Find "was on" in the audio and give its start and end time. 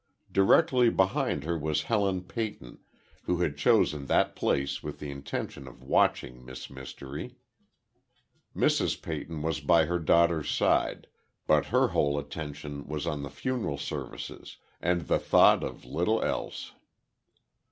12.87-13.21